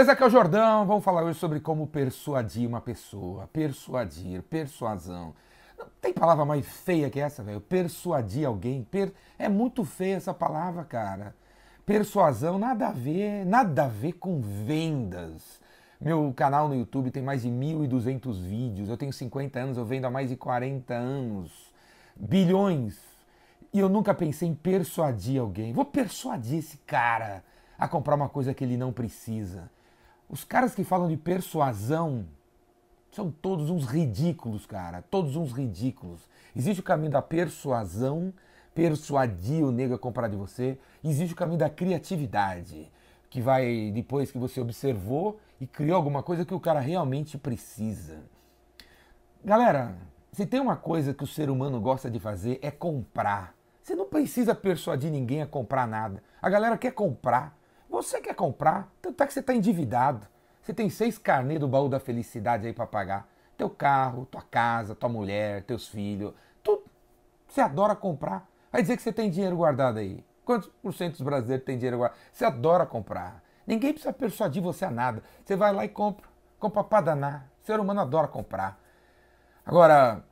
Beleza, 0.00 0.12
aqui 0.12 0.22
é 0.22 0.26
o 0.26 0.30
Jordão. 0.30 0.86
Vamos 0.86 1.04
falar 1.04 1.22
hoje 1.24 1.38
sobre 1.38 1.60
como 1.60 1.86
persuadir 1.86 2.66
uma 2.66 2.80
pessoa. 2.80 3.46
Persuadir, 3.52 4.42
persuasão. 4.44 5.34
Não 5.78 5.88
tem 6.00 6.10
palavra 6.10 6.42
mais 6.42 6.66
feia 6.66 7.10
que 7.10 7.20
essa, 7.20 7.42
velho. 7.42 7.60
Persuadir 7.60 8.46
alguém. 8.46 8.82
Per... 8.82 9.12
É 9.38 9.46
muito 9.46 9.84
feia 9.84 10.16
essa 10.16 10.32
palavra, 10.32 10.84
cara. 10.84 11.34
Persuasão, 11.84 12.58
nada 12.58 12.88
a 12.88 12.92
ver, 12.92 13.44
nada 13.44 13.84
a 13.84 13.88
ver 13.88 14.12
com 14.12 14.40
vendas. 14.40 15.60
Meu 16.00 16.32
canal 16.34 16.66
no 16.66 16.74
YouTube 16.74 17.10
tem 17.10 17.22
mais 17.22 17.42
de 17.42 17.50
1.200 17.50 18.40
vídeos. 18.40 18.88
Eu 18.88 18.96
tenho 18.96 19.12
50 19.12 19.58
anos, 19.58 19.76
eu 19.76 19.84
vendo 19.84 20.06
há 20.06 20.10
mais 20.10 20.30
de 20.30 20.36
40 20.36 20.94
anos. 20.94 21.74
Bilhões. 22.16 22.98
E 23.70 23.78
eu 23.78 23.88
nunca 23.90 24.14
pensei 24.14 24.48
em 24.48 24.54
persuadir 24.54 25.38
alguém. 25.38 25.74
Vou 25.74 25.84
persuadir 25.84 26.60
esse 26.60 26.78
cara 26.86 27.44
a 27.78 27.86
comprar 27.86 28.14
uma 28.14 28.30
coisa 28.30 28.54
que 28.54 28.64
ele 28.64 28.78
não 28.78 28.94
precisa. 28.94 29.68
Os 30.30 30.44
caras 30.44 30.76
que 30.76 30.84
falam 30.84 31.08
de 31.08 31.16
persuasão 31.16 32.24
são 33.10 33.32
todos 33.32 33.68
uns 33.68 33.84
ridículos, 33.84 34.64
cara. 34.64 35.02
Todos 35.02 35.34
uns 35.34 35.50
ridículos. 35.50 36.20
Existe 36.54 36.78
o 36.78 36.84
caminho 36.84 37.10
da 37.10 37.20
persuasão, 37.20 38.32
persuadir 38.72 39.64
o 39.64 39.72
nego 39.72 39.94
a 39.94 39.98
comprar 39.98 40.28
de 40.28 40.36
você. 40.36 40.78
Existe 41.02 41.32
o 41.32 41.36
caminho 41.36 41.58
da 41.58 41.68
criatividade, 41.68 42.88
que 43.28 43.40
vai 43.40 43.90
depois 43.92 44.30
que 44.30 44.38
você 44.38 44.60
observou 44.60 45.40
e 45.60 45.66
criou 45.66 45.96
alguma 45.96 46.22
coisa 46.22 46.44
que 46.44 46.54
o 46.54 46.60
cara 46.60 46.78
realmente 46.78 47.36
precisa. 47.36 48.22
Galera, 49.44 49.96
se 50.30 50.46
tem 50.46 50.60
uma 50.60 50.76
coisa 50.76 51.12
que 51.12 51.24
o 51.24 51.26
ser 51.26 51.50
humano 51.50 51.80
gosta 51.80 52.08
de 52.08 52.20
fazer 52.20 52.60
é 52.62 52.70
comprar. 52.70 53.52
Você 53.82 53.96
não 53.96 54.06
precisa 54.06 54.54
persuadir 54.54 55.10
ninguém 55.10 55.42
a 55.42 55.46
comprar 55.46 55.88
nada. 55.88 56.22
A 56.40 56.48
galera 56.48 56.78
quer 56.78 56.92
comprar. 56.92 57.58
Você 58.02 58.18
quer 58.18 58.34
comprar, 58.34 58.88
tanto 59.02 59.22
é 59.22 59.26
que 59.26 59.32
você 59.34 59.40
está 59.40 59.54
endividado. 59.54 60.26
Você 60.62 60.72
tem 60.72 60.88
seis 60.88 61.18
carnês 61.18 61.60
do 61.60 61.68
baú 61.68 61.86
da 61.86 62.00
felicidade 62.00 62.66
aí 62.66 62.72
para 62.72 62.86
pagar. 62.86 63.28
Teu 63.58 63.68
carro, 63.68 64.24
tua 64.24 64.40
casa, 64.40 64.94
tua 64.94 65.08
mulher, 65.10 65.64
teus 65.64 65.86
filhos, 65.86 66.32
tudo. 66.62 66.82
Você 67.46 67.60
adora 67.60 67.94
comprar. 67.94 68.48
Vai 68.72 68.80
dizer 68.80 68.96
que 68.96 69.02
você 69.02 69.12
tem 69.12 69.28
dinheiro 69.28 69.54
guardado 69.54 69.98
aí. 69.98 70.24
Quantos 70.46 70.70
por 70.82 70.94
cento 70.94 71.12
dos 71.12 71.20
brasileiros 71.20 71.66
tem 71.66 71.76
dinheiro 71.76 71.98
guardado? 71.98 72.18
Você 72.32 72.42
adora 72.42 72.86
comprar. 72.86 73.44
Ninguém 73.66 73.92
precisa 73.92 74.14
persuadir 74.14 74.62
você 74.62 74.86
a 74.86 74.90
nada. 74.90 75.22
Você 75.44 75.54
vai 75.54 75.70
lá 75.70 75.84
e 75.84 75.88
compra. 75.88 76.26
Compra 76.58 76.82
para 76.82 77.04
danar. 77.04 77.50
O 77.62 77.66
ser 77.66 77.78
humano 77.78 78.00
adora 78.00 78.28
comprar. 78.28 78.80
Agora, 79.64 80.24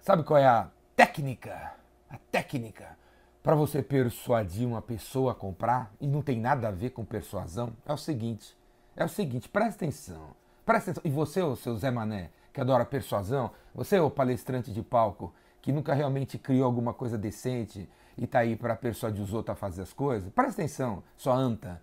sabe 0.00 0.22
qual 0.22 0.38
é 0.38 0.46
a 0.46 0.68
técnica? 0.94 1.74
A 2.08 2.16
técnica 2.30 2.99
para 3.42 3.54
você 3.54 3.82
persuadir 3.82 4.66
uma 4.66 4.82
pessoa 4.82 5.32
a 5.32 5.34
comprar, 5.34 5.92
e 6.00 6.06
não 6.06 6.22
tem 6.22 6.38
nada 6.38 6.68
a 6.68 6.70
ver 6.70 6.90
com 6.90 7.04
persuasão, 7.04 7.72
é 7.86 7.92
o 7.92 7.96
seguinte: 7.96 8.56
é 8.96 9.04
o 9.04 9.08
seguinte, 9.08 9.48
presta 9.48 9.84
atenção. 9.84 10.36
Presta 10.64 10.90
atenção. 10.90 11.10
E 11.10 11.14
você, 11.14 11.42
o 11.42 11.56
seu 11.56 11.76
Zé 11.76 11.90
Mané, 11.90 12.30
que 12.52 12.60
adora 12.60 12.84
persuasão, 12.84 13.50
você, 13.74 13.98
o 13.98 14.10
palestrante 14.10 14.72
de 14.72 14.82
palco, 14.82 15.32
que 15.62 15.72
nunca 15.72 15.94
realmente 15.94 16.38
criou 16.38 16.64
alguma 16.64 16.92
coisa 16.92 17.16
decente 17.16 17.88
e 18.16 18.24
está 18.24 18.40
aí 18.40 18.56
para 18.56 18.76
persuadir 18.76 19.22
os 19.22 19.32
outros 19.32 19.56
a 19.56 19.58
fazer 19.58 19.82
as 19.82 19.92
coisas, 19.92 20.30
presta 20.32 20.62
atenção, 20.62 21.02
sua 21.16 21.34
anta. 21.34 21.80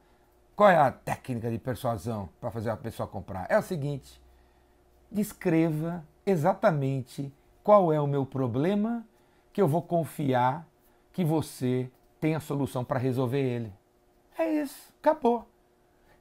Qual 0.55 0.69
é 0.69 0.75
a 0.75 0.91
técnica 0.91 1.51
de 1.51 1.59
persuasão 1.59 2.29
para 2.41 2.49
fazer 2.49 2.69
a 2.69 2.77
pessoa 2.77 3.07
comprar? 3.07 3.45
É 3.49 3.57
o 3.57 3.61
seguinte: 3.61 4.21
descreva 5.11 6.03
exatamente 6.25 7.33
qual 7.63 7.91
é 7.91 7.99
o 7.99 8.07
meu 8.07 8.25
problema 8.25 9.05
que 9.53 9.61
eu 9.61 9.67
vou 9.67 9.81
confiar 9.81 10.67
que 11.17 11.25
você 11.25 11.89
tem 12.19 12.35
a 12.35 12.39
solução 12.39 12.85
para 12.85 12.99
resolver 12.99 13.41
ele. 13.41 13.73
É 14.37 14.61
isso, 14.61 14.93
acabou. 14.99 15.47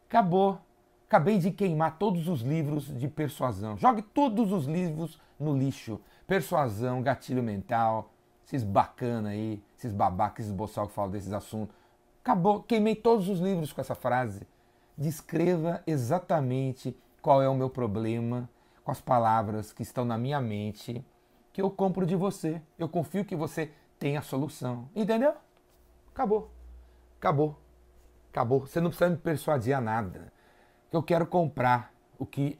Acabou. 0.09 0.59
Acabei 1.07 1.37
de 1.39 1.51
queimar 1.51 1.99
todos 1.99 2.29
os 2.29 2.41
livros 2.41 2.87
de 2.99 3.07
persuasão. 3.07 3.77
Jogue 3.77 4.01
todos 4.01 4.51
os 4.53 4.65
livros 4.65 5.21
no 5.39 5.55
lixo. 5.55 6.01
Persuasão, 6.27 7.03
gatilho 7.03 7.43
mental, 7.43 8.11
esses 8.47 8.65
bacana 8.65 9.29
aí, 9.29 9.63
esses 9.77 9.93
babacas, 9.93 10.47
esses 10.47 10.57
boçal 10.57 10.89
que 10.89 10.95
falam 10.95 11.11
desses 11.11 11.35
assuntos. 11.35 11.77
Acabou, 12.23 12.63
queimei 12.63 12.95
todos 12.95 13.29
os 13.29 13.39
livros 13.39 13.75
com 13.75 13.83
essa 13.83 13.95
frase. 13.95 14.49
Descreva 14.97 15.83
exatamente 15.87 16.97
qual 17.21 17.43
é 17.43 17.49
o 17.51 17.55
meu 17.55 17.69
problema 17.69 18.49
com 18.83 18.91
as 18.91 19.03
palavras 19.03 19.75
que 19.75 19.83
estão 19.83 20.07
na 20.07 20.17
minha 20.17 20.41
mente 20.41 21.05
que 21.53 21.61
eu 21.61 21.71
compro 21.71 22.07
de 22.07 22.17
você. 22.17 22.63
Eu 22.79 22.89
confio 22.89 23.27
que 23.27 23.37
você 23.37 23.71
tem 23.99 24.17
a 24.17 24.23
solução. 24.23 24.89
Entendeu? 24.95 25.35
Acabou. 26.13 26.51
Acabou. 27.19 27.59
Acabou. 28.31 28.61
Você 28.61 28.81
não 28.81 28.91
precisa 28.91 29.11
me 29.11 29.17
persuadir 29.17 29.77
a 29.77 29.81
nada. 29.81 30.33
Eu 30.93 31.03
quero 31.03 31.27
comprar 31.27 31.93
o 32.19 32.25
que 32.25 32.59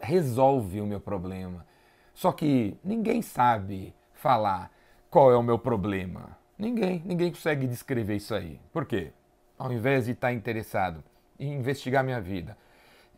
resolve 0.00 0.80
o 0.80 0.86
meu 0.86 1.00
problema. 1.00 1.66
Só 2.14 2.32
que 2.32 2.76
ninguém 2.84 3.22
sabe 3.22 3.94
falar 4.12 4.70
qual 5.10 5.32
é 5.32 5.36
o 5.36 5.42
meu 5.42 5.58
problema. 5.58 6.36
Ninguém, 6.58 7.02
ninguém 7.04 7.30
consegue 7.30 7.66
descrever 7.66 8.16
isso 8.16 8.34
aí. 8.34 8.60
Por 8.72 8.84
quê? 8.84 9.12
Ao 9.58 9.72
invés 9.72 10.04
de 10.06 10.12
estar 10.12 10.32
interessado 10.32 11.02
em 11.38 11.54
investigar 11.54 12.04
minha 12.04 12.20
vida, 12.20 12.56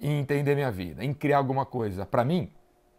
em 0.00 0.20
entender 0.20 0.54
minha 0.54 0.70
vida, 0.70 1.04
em 1.04 1.12
criar 1.12 1.38
alguma 1.38 1.66
coisa 1.66 2.06
para 2.06 2.24
mim, 2.24 2.53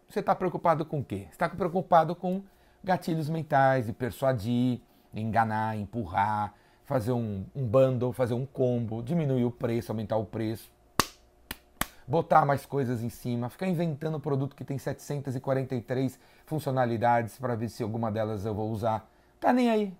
você 0.08 0.20
está 0.20 0.34
preocupado 0.34 0.84
com 0.84 1.00
o 1.00 1.04
quê? 1.04 1.26
Você 1.28 1.32
está 1.32 1.48
preocupado 1.48 2.14
com 2.14 2.42
gatilhos 2.86 3.28
mentais 3.28 3.86
de 3.86 3.92
persuadir, 3.92 4.80
enganar, 5.12 5.76
empurrar, 5.76 6.54
fazer 6.84 7.10
um, 7.10 7.44
um 7.52 7.66
bundle, 7.66 8.12
fazer 8.12 8.34
um 8.34 8.46
combo, 8.46 9.02
diminuir 9.02 9.44
o 9.44 9.50
preço, 9.50 9.90
aumentar 9.90 10.16
o 10.16 10.24
preço, 10.24 10.70
botar 12.06 12.46
mais 12.46 12.64
coisas 12.64 13.02
em 13.02 13.08
cima, 13.08 13.50
ficar 13.50 13.66
inventando 13.66 14.20
produto 14.20 14.54
que 14.54 14.64
tem 14.64 14.78
743 14.78 16.16
funcionalidades 16.44 17.36
para 17.36 17.56
ver 17.56 17.68
se 17.70 17.82
alguma 17.82 18.12
delas 18.12 18.46
eu 18.46 18.54
vou 18.54 18.70
usar. 18.70 19.10
Tá 19.40 19.52
nem 19.52 19.68
aí. 19.68 19.92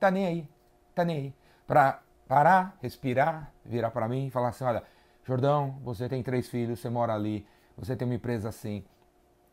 Tá 0.00 0.10
nem 0.10 0.26
aí. 0.26 0.48
Tá 0.96 1.04
nem 1.04 1.16
aí. 1.16 1.34
Para 1.68 2.00
parar, 2.26 2.76
respirar, 2.82 3.52
virar 3.64 3.92
para 3.92 4.08
mim 4.08 4.26
e 4.26 4.30
falar 4.30 4.48
assim, 4.48 4.64
olha, 4.64 4.82
Jordão, 5.24 5.78
você 5.84 6.08
tem 6.08 6.20
três 6.20 6.48
filhos, 6.48 6.80
você 6.80 6.90
mora 6.90 7.14
ali, 7.14 7.46
você 7.76 7.94
tem 7.94 8.08
uma 8.08 8.16
empresa 8.16 8.48
assim, 8.48 8.84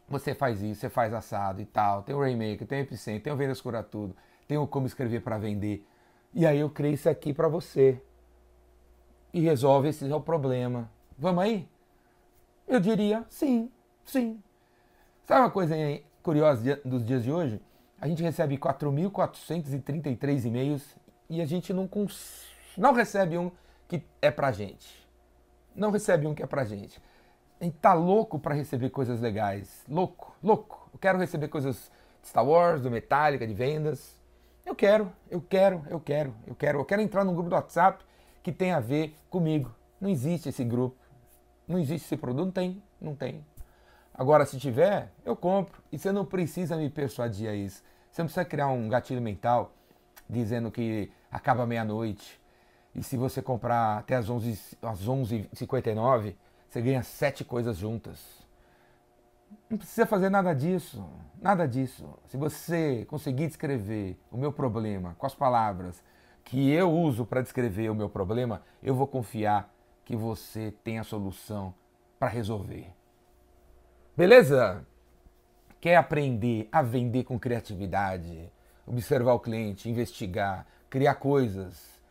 você 0.07 0.33
faz 0.33 0.61
isso, 0.61 0.81
você 0.81 0.89
faz 0.89 1.13
assado 1.13 1.61
e 1.61 1.66
tal. 1.66 2.03
Tem 2.03 2.16
o 2.16 2.19
Rainmaker, 2.19 2.67
tem 2.67 2.79
o 2.79 2.81
Epicenter, 2.81 3.23
tem 3.23 3.33
o 3.33 3.35
Vendas 3.35 3.61
Cura 3.61 3.81
Tudo, 3.83 4.16
tem 4.47 4.57
o 4.57 4.67
Como 4.67 4.85
Escrever 4.85 5.21
para 5.21 5.38
Vender. 5.38 5.85
E 6.33 6.45
aí 6.45 6.59
eu 6.59 6.69
criei 6.69 6.93
isso 6.93 7.09
aqui 7.09 7.33
para 7.33 7.47
você. 7.47 8.01
E 9.33 9.39
resolve 9.41 9.89
esse 9.89 10.09
é 10.09 10.16
o 10.16 10.21
problema. 10.21 10.89
Vamos 11.17 11.43
aí? 11.43 11.67
Eu 12.67 12.79
diria 12.79 13.25
sim, 13.29 13.71
sim. 14.03 14.41
Sabe 15.23 15.41
uma 15.41 15.49
coisa 15.51 15.75
curiosa 16.22 16.79
dos 16.85 17.05
dias 17.05 17.23
de 17.23 17.31
hoje? 17.31 17.61
A 17.99 18.07
gente 18.07 18.22
recebe 18.22 18.57
4.433 18.57 20.45
e-mails 20.45 20.95
e 21.29 21.41
a 21.41 21.45
gente 21.45 21.73
não, 21.73 21.87
cons... 21.87 22.45
não 22.77 22.93
recebe 22.93 23.37
um 23.37 23.51
que 23.87 24.03
é 24.22 24.29
pra 24.29 24.51
gente. 24.51 25.05
Não 25.75 25.89
recebe 25.91 26.27
um 26.27 26.35
que 26.35 26.43
é 26.43 26.45
pra 26.45 26.63
gente. 26.63 27.01
A 27.59 27.63
gente 27.63 27.77
tá 27.77 27.93
louco 27.93 28.38
para 28.38 28.53
receber 28.53 28.89
coisas 28.89 29.21
legais. 29.21 29.83
Louco, 29.88 30.35
louco. 30.43 30.89
Eu 30.93 30.99
quero 30.99 31.17
receber 31.17 31.47
coisas 31.47 31.91
de 32.21 32.27
Star 32.27 32.45
Wars, 32.45 32.81
do 32.81 32.91
Metallica, 32.91 33.47
de 33.47 33.53
vendas. 33.53 34.17
Eu 34.66 34.75
quero, 34.75 35.11
eu 35.29 35.41
quero, 35.41 35.83
eu 35.89 35.99
quero, 35.99 36.35
eu 36.45 36.55
quero. 36.55 36.79
Eu 36.79 36.85
quero 36.85 37.01
entrar 37.01 37.23
num 37.23 37.33
grupo 37.33 37.49
do 37.49 37.55
WhatsApp 37.55 38.03
que 38.43 38.51
tem 38.51 38.71
a 38.71 38.79
ver 38.79 39.16
comigo. 39.29 39.73
Não 40.01 40.09
existe 40.09 40.49
esse 40.49 40.63
grupo. 40.63 40.97
Não 41.67 41.79
existe 41.79 42.05
esse 42.05 42.17
produto. 42.17 42.45
Não 42.45 42.51
tem, 42.51 42.83
não 42.99 43.16
tem. 43.16 43.45
Agora, 44.13 44.45
se 44.45 44.57
tiver, 44.57 45.11
eu 45.23 45.35
compro. 45.35 45.81
E 45.91 45.97
você 45.97 46.11
não 46.11 46.25
precisa 46.25 46.75
me 46.75 46.89
persuadir 46.89 47.49
a 47.49 47.53
isso. 47.53 47.83
Você 48.11 48.22
não 48.22 48.27
precisa 48.27 48.45
criar 48.45 48.67
um 48.67 48.89
gatilho 48.89 49.22
mental 49.22 49.72
dizendo 50.29 50.72
que 50.72 51.11
acaba 51.31 51.66
meia-noite. 51.66 52.39
E 52.93 53.03
se 53.03 53.17
você 53.17 53.41
comprar 53.41 53.99
até 53.99 54.16
as 54.16 54.29
11h59, 54.29 54.77
às 54.81 55.07
11 55.07 56.37
você 56.75 56.81
ganha 56.81 57.03
sete 57.03 57.45
coisas 57.45 57.77
juntas. 57.77 58.19
Não 59.69 59.77
precisa 59.77 60.05
fazer 60.05 60.29
nada 60.29 60.53
disso, 60.53 61.07
nada 61.41 61.66
disso. 61.66 62.19
Se 62.27 62.35
você 62.35 63.05
conseguir 63.05 63.47
descrever 63.47 64.19
o 64.29 64.35
meu 64.35 64.51
problema 64.51 65.16
com 65.17 65.25
as 65.25 65.33
palavras 65.33 66.03
que 66.43 66.69
eu 66.69 66.91
uso 66.91 67.25
para 67.25 67.41
descrever 67.41 67.89
o 67.89 67.95
meu 67.95 68.09
problema, 68.09 68.61
eu 68.83 68.93
vou 68.93 69.07
confiar 69.07 69.73
que 70.03 70.17
você 70.17 70.73
tem 70.83 70.99
a 70.99 71.05
solução 71.05 71.73
para 72.19 72.27
resolver. 72.27 72.93
Beleza? 74.17 74.85
Quer 75.79 75.95
aprender 75.95 76.67
a 76.73 76.81
vender 76.81 77.23
com 77.23 77.39
criatividade, 77.39 78.51
observar 78.85 79.33
o 79.33 79.39
cliente, 79.39 79.89
investigar, 79.89 80.67
criar 80.89 81.16
coisas? 81.16 82.01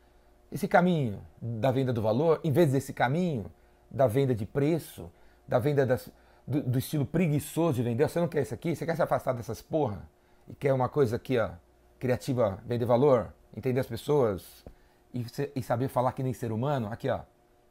Esse 0.50 0.66
caminho 0.66 1.20
da 1.38 1.70
venda 1.70 1.93
do 1.93 2.00
valor, 2.00 2.40
em 2.43 2.50
vez 2.50 2.72
desse 2.72 2.94
caminho, 2.94 3.52
da 3.94 4.08
venda 4.08 4.35
de 4.35 4.44
preço, 4.44 5.11
da 5.46 5.58
venda 5.58 5.87
das, 5.87 6.11
do, 6.46 6.61
do, 6.62 6.79
estilo 6.79 7.06
preguiçoso 7.06 7.75
de 7.75 7.82
vender. 7.82 8.08
Você 8.08 8.19
não 8.19 8.29
quer 8.29 8.43
isso 8.43 8.52
aqui? 8.52 8.75
Você 8.75 8.85
quer 8.85 8.96
se 8.96 9.02
afastar 9.02 9.32
dessas 9.32 9.62
porra? 9.62 10.02
E 10.49 10.55
quer 10.55 10.73
uma 10.73 10.88
coisa 10.88 11.17
aqui, 11.17 11.38
ó, 11.38 11.50
criativa, 11.99 12.58
vender 12.67 12.85
valor, 12.85 13.32
entender 13.56 13.81
as 13.81 13.87
pessoas 13.87 14.64
e, 15.12 15.25
e 15.55 15.62
saber 15.62 15.88
falar 15.88 16.12
que 16.12 16.23
nem 16.23 16.32
ser 16.32 16.50
humano? 16.50 16.88
Aqui, 16.93 17.08
ó. 17.08 17.20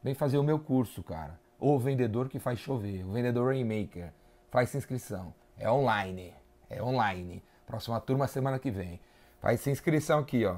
Vem 0.02 0.16
fazer 0.16 0.38
o 0.38 0.44
meu 0.44 0.58
curso, 0.58 1.04
cara. 1.04 1.40
O 1.60 1.78
vendedor 1.78 2.30
que 2.30 2.40
faz 2.40 2.58
chover, 2.58 3.06
o 3.06 3.12
vendedor 3.12 3.48
Rainmaker. 3.48 4.12
Faz 4.50 4.74
inscrição. 4.74 5.34
É 5.58 5.70
online. 5.70 6.34
É 6.70 6.82
online. 6.82 7.44
Próxima 7.66 8.00
turma 8.00 8.28
semana 8.28 8.60
que 8.60 8.72
vem. 8.72 9.00
Faz 9.40 9.66
inscrição 9.68 10.20
aqui, 10.20 10.46
ó. 10.46 10.58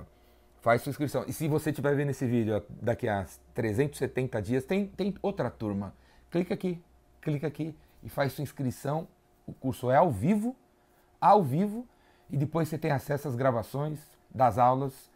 Faz 0.65 0.81
sua 0.81 0.89
inscrição. 0.89 1.23
E 1.27 1.31
se 1.31 1.47
você 1.47 1.69
estiver 1.69 1.95
vendo 1.95 2.09
esse 2.09 2.25
vídeo 2.25 2.59
daqui 2.81 3.07
a 3.07 3.23
370 3.53 4.41
dias, 4.41 4.65
tem, 4.65 4.87
tem 4.87 5.13
outra 5.21 5.51
turma. 5.51 5.93
Clica 6.31 6.55
aqui, 6.55 6.81
clica 7.21 7.45
aqui 7.45 7.77
e 8.01 8.09
faz 8.09 8.33
sua 8.33 8.41
inscrição. 8.41 9.07
O 9.45 9.53
curso 9.53 9.91
é 9.91 9.95
ao 9.95 10.09
vivo, 10.09 10.55
ao 11.21 11.43
vivo, 11.43 11.87
e 12.31 12.35
depois 12.35 12.67
você 12.67 12.79
tem 12.79 12.89
acesso 12.89 13.27
às 13.27 13.35
gravações 13.35 13.99
das 14.33 14.57
aulas 14.57 15.11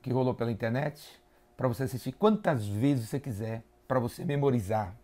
que 0.00 0.10
rolou 0.10 0.32
pela 0.32 0.50
internet 0.50 1.20
para 1.54 1.68
você 1.68 1.82
assistir 1.82 2.12
quantas 2.12 2.66
vezes 2.66 3.10
você 3.10 3.20
quiser, 3.20 3.62
para 3.86 4.00
você 4.00 4.24
memorizar 4.24 4.96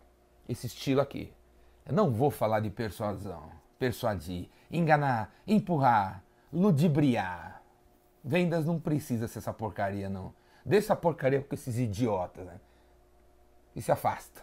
esse 0.49 0.67
estilo 0.67 1.03
aqui. 1.03 1.31
Eu 1.85 1.93
não 1.93 2.11
vou 2.11 2.31
falar 2.31 2.61
de 2.61 2.71
persuasão, 2.71 3.51
persuadir, 3.79 4.49
enganar, 4.71 5.31
empurrar, 5.47 6.25
ludibriar. 6.51 7.60
Vendas 8.23 8.67
não 8.67 8.79
precisa 8.79 9.27
ser 9.27 9.39
essa 9.39 9.53
porcaria, 9.53 10.09
não. 10.09 10.35
Deixa 10.65 10.87
essa 10.87 10.97
porcaria 10.97 11.41
com 11.43 11.55
esses 11.55 11.79
idiotas, 11.79 12.47
né? 12.47 12.61
E 13.75 13.81
se 13.81 13.91
afasta. 13.91 14.43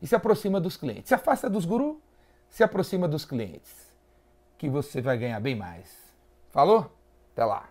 E 0.00 0.06
se 0.06 0.14
aproxima 0.14 0.60
dos 0.60 0.76
clientes. 0.76 1.08
Se 1.08 1.14
afasta 1.14 1.50
dos 1.50 1.64
gurus, 1.64 1.96
se 2.48 2.62
aproxima 2.62 3.08
dos 3.08 3.24
clientes. 3.24 3.86
Que 4.56 4.68
você 4.68 5.00
vai 5.00 5.18
ganhar 5.18 5.40
bem 5.40 5.54
mais. 5.54 5.92
Falou? 6.50 6.94
Até 7.32 7.44
lá. 7.44 7.68